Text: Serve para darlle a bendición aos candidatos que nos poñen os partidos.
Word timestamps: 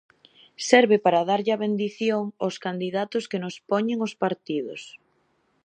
Serve 0.69 0.97
para 1.05 1.25
darlle 1.29 1.51
a 1.53 1.61
bendición 1.65 2.23
aos 2.43 2.55
candidatos 2.65 3.23
que 3.31 3.41
nos 3.43 3.55
poñen 3.71 3.99
os 4.07 4.13
partidos. 4.23 4.81